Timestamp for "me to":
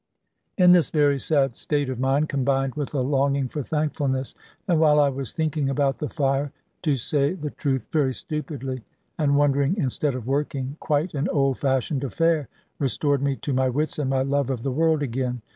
13.21-13.53